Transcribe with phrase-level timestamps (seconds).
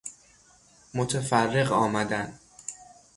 [0.93, 2.39] متفرق آمدن